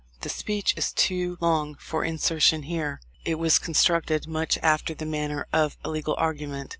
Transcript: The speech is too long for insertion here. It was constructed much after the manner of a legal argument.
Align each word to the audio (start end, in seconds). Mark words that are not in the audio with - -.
The 0.21 0.29
speech 0.29 0.73
is 0.77 0.91
too 0.91 1.37
long 1.41 1.75
for 1.75 2.03
insertion 2.03 2.63
here. 2.63 3.01
It 3.23 3.35
was 3.37 3.59
constructed 3.59 4.25
much 4.27 4.57
after 4.63 4.95
the 4.95 5.05
manner 5.05 5.45
of 5.53 5.77
a 5.83 5.91
legal 5.91 6.15
argument. 6.17 6.69